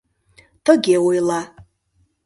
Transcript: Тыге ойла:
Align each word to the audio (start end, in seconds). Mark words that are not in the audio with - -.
Тыге 0.65 0.95
ойла: 1.07 1.41